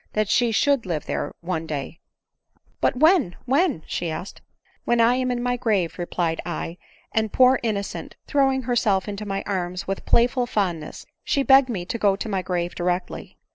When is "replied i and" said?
5.99-7.31